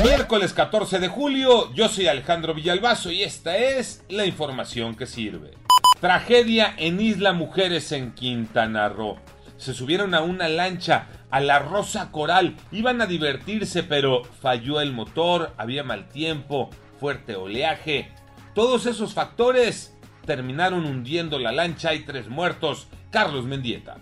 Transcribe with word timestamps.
Miércoles 0.00 0.52
14 0.54 0.98
de 0.98 1.08
julio, 1.08 1.72
yo 1.74 1.88
soy 1.88 2.08
Alejandro 2.08 2.54
Villalbazo 2.54 3.12
y 3.12 3.22
esta 3.22 3.56
es 3.56 4.02
la 4.08 4.24
información 4.24 4.96
que 4.96 5.06
sirve. 5.06 5.52
Tragedia 6.00 6.74
en 6.78 7.00
Isla 7.00 7.32
Mujeres 7.34 7.92
en 7.92 8.12
Quintana 8.12 8.88
Roo. 8.88 9.18
Se 9.58 9.74
subieron 9.74 10.14
a 10.14 10.22
una 10.22 10.48
lancha 10.48 11.06
a 11.30 11.40
la 11.40 11.58
Rosa 11.60 12.10
Coral, 12.10 12.56
iban 12.72 13.00
a 13.00 13.06
divertirse 13.06 13.84
pero 13.84 14.24
falló 14.24 14.80
el 14.80 14.92
motor, 14.92 15.52
había 15.56 15.84
mal 15.84 16.08
tiempo, 16.08 16.70
fuerte 16.98 17.36
oleaje. 17.36 18.10
Todos 18.54 18.86
esos 18.86 19.14
factores 19.14 19.94
terminaron 20.26 20.84
hundiendo 20.86 21.38
la 21.38 21.52
lancha 21.52 21.94
y 21.94 22.00
tres 22.00 22.28
muertos. 22.28 22.88
Carlos 23.10 23.44
Mendieta. 23.44 23.98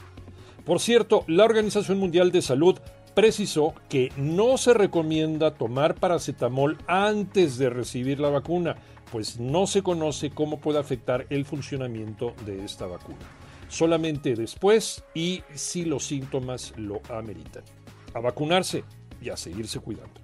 Por 0.66 0.80
cierto, 0.80 1.24
la 1.26 1.44
Organización 1.44 1.98
Mundial 1.98 2.30
de 2.32 2.42
Salud 2.42 2.78
precisó 3.14 3.74
que 3.88 4.12
no 4.18 4.58
se 4.58 4.74
recomienda 4.74 5.54
tomar 5.54 5.94
paracetamol 5.94 6.76
antes 6.86 7.56
de 7.56 7.70
recibir 7.70 8.20
la 8.20 8.28
vacuna, 8.28 8.76
pues 9.10 9.40
no 9.40 9.66
se 9.66 9.82
conoce 9.82 10.28
cómo 10.30 10.60
puede 10.60 10.80
afectar 10.80 11.26
el 11.30 11.46
funcionamiento 11.46 12.34
de 12.44 12.62
esta 12.62 12.86
vacuna. 12.86 13.24
Solamente 13.68 14.34
después 14.34 15.02
y 15.14 15.42
si 15.54 15.86
los 15.86 16.04
síntomas 16.04 16.74
lo 16.76 17.00
ameritan. 17.08 17.62
A 18.12 18.20
vacunarse 18.20 18.84
y 19.22 19.30
a 19.30 19.36
seguirse 19.36 19.80
cuidando. 19.80 20.20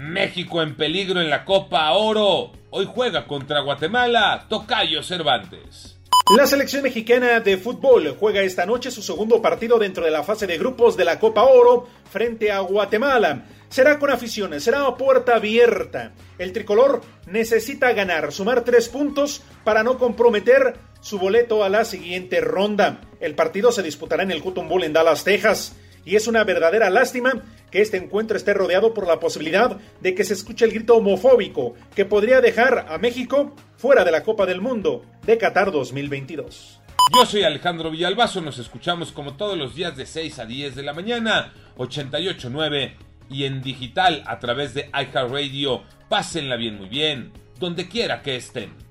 México 0.00 0.62
en 0.62 0.76
peligro 0.76 1.20
en 1.20 1.30
la 1.30 1.44
Copa 1.44 1.92
Oro. 1.92 2.52
Hoy 2.70 2.88
juega 2.92 3.26
contra 3.26 3.60
Guatemala, 3.60 4.46
Tocayo 4.48 5.02
Cervantes. 5.02 5.98
La 6.36 6.46
selección 6.46 6.82
mexicana 6.82 7.40
de 7.40 7.58
fútbol 7.58 8.16
juega 8.18 8.40
esta 8.40 8.64
noche 8.64 8.90
su 8.90 9.02
segundo 9.02 9.42
partido 9.42 9.78
dentro 9.78 10.04
de 10.04 10.10
la 10.10 10.22
fase 10.22 10.46
de 10.46 10.58
grupos 10.58 10.96
de 10.96 11.04
la 11.04 11.18
Copa 11.18 11.42
Oro 11.42 11.88
frente 12.10 12.50
a 12.50 12.60
Guatemala. 12.60 13.46
Será 13.68 13.98
con 13.98 14.10
aficiones, 14.10 14.64
será 14.64 14.86
a 14.86 14.96
puerta 14.96 15.36
abierta. 15.36 16.12
El 16.38 16.52
tricolor 16.52 17.02
necesita 17.26 17.92
ganar, 17.92 18.32
sumar 18.32 18.64
tres 18.64 18.88
puntos 18.88 19.42
para 19.64 19.82
no 19.82 19.98
comprometer 19.98 20.78
su 21.00 21.18
boleto 21.18 21.62
a 21.62 21.68
la 21.68 21.84
siguiente 21.84 22.40
ronda. 22.40 23.00
El 23.20 23.34
partido 23.34 23.70
se 23.70 23.82
disputará 23.82 24.22
en 24.22 24.30
el 24.30 24.42
Cotton 24.42 24.68
Bowl 24.68 24.82
en 24.82 24.92
Dallas, 24.92 25.24
Texas 25.24 25.76
y 26.04 26.16
es 26.16 26.26
una 26.26 26.44
verdadera 26.44 26.90
lástima 26.90 27.42
que 27.70 27.80
este 27.80 27.96
encuentro 27.96 28.36
esté 28.36 28.54
rodeado 28.54 28.94
por 28.94 29.06
la 29.06 29.20
posibilidad 29.20 29.78
de 30.00 30.14
que 30.14 30.24
se 30.24 30.34
escuche 30.34 30.64
el 30.64 30.72
grito 30.72 30.96
homofóbico 30.96 31.74
que 31.94 32.04
podría 32.04 32.40
dejar 32.40 32.86
a 32.88 32.98
México 32.98 33.54
fuera 33.76 34.04
de 34.04 34.10
la 34.10 34.22
Copa 34.22 34.46
del 34.46 34.60
Mundo 34.60 35.04
de 35.24 35.38
Qatar 35.38 35.70
2022. 35.70 36.80
Yo 37.14 37.26
soy 37.26 37.42
Alejandro 37.42 37.90
Villalbazo, 37.90 38.40
nos 38.40 38.58
escuchamos 38.58 39.10
como 39.10 39.34
todos 39.34 39.58
los 39.58 39.74
días 39.74 39.96
de 39.96 40.06
6 40.06 40.38
a 40.38 40.46
10 40.46 40.76
de 40.76 40.82
la 40.82 40.92
mañana, 40.92 41.52
88.9 41.76 42.94
y 43.28 43.44
en 43.44 43.62
digital 43.62 44.22
a 44.26 44.38
través 44.38 44.74
de 44.74 44.90
iHeartRadio. 44.92 45.82
Pásenla 46.08 46.56
bien, 46.56 46.76
muy 46.76 46.88
bien, 46.88 47.32
donde 47.58 47.88
quiera 47.88 48.22
que 48.22 48.36
estén. 48.36 48.89